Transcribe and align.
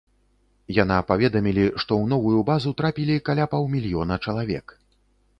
Яна 0.75 0.95
паведамілі, 1.09 1.65
што 1.81 1.91
ў 2.01 2.11
новую 2.13 2.39
базу 2.47 2.73
трапілі 2.79 3.17
каля 3.29 3.45
паўмільёна 3.53 4.17
чалавек. 4.25 4.73